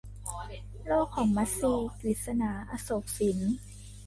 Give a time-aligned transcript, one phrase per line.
[0.85, 3.39] โลกของมัทรี- กฤษณา อโศกสิน